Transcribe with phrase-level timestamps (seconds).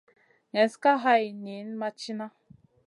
[0.53, 2.27] Neslna ka hay niyn ma tìna.